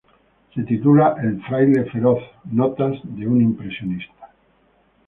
[0.55, 4.31] Se titula ""El fraile feroz-Notas de un impresionista""".